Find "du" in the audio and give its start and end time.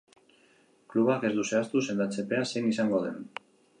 1.39-1.45